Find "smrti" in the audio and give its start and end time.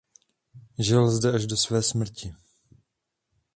1.81-2.35